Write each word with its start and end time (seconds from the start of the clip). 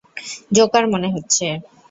Joker 0.51 0.83
মনে 0.93 1.07
হচ্ছে। 1.15 1.45